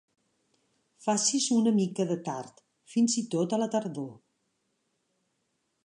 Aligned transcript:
Facis 1.07 1.49
una 1.57 1.73
mica 1.75 2.07
de 2.13 2.17
tard, 2.29 2.65
fins 2.95 3.19
i 3.23 3.25
tot 3.35 3.55
a 3.55 3.61
la 3.65 3.69
tardor. 3.77 4.13